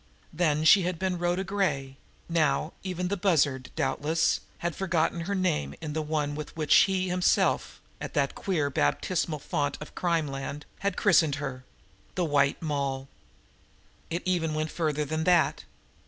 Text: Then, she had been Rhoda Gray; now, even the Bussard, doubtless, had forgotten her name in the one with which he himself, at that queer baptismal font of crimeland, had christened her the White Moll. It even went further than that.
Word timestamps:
Then, 0.33 0.63
she 0.63 0.81
had 0.81 0.97
been 0.97 1.19
Rhoda 1.19 1.43
Gray; 1.43 1.95
now, 2.27 2.73
even 2.81 3.07
the 3.07 3.15
Bussard, 3.15 3.69
doubtless, 3.75 4.39
had 4.57 4.75
forgotten 4.75 5.19
her 5.29 5.35
name 5.35 5.75
in 5.79 5.93
the 5.93 6.01
one 6.01 6.33
with 6.33 6.57
which 6.57 6.73
he 6.73 7.07
himself, 7.09 7.79
at 8.01 8.15
that 8.15 8.33
queer 8.33 8.71
baptismal 8.71 9.37
font 9.37 9.77
of 9.79 9.93
crimeland, 9.93 10.65
had 10.79 10.97
christened 10.97 11.35
her 11.35 11.65
the 12.15 12.25
White 12.25 12.59
Moll. 12.63 13.09
It 14.09 14.23
even 14.25 14.55
went 14.55 14.71
further 14.71 15.05
than 15.05 15.23
that. 15.25 15.65